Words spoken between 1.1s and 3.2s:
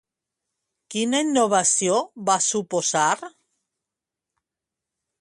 innovació va suposar?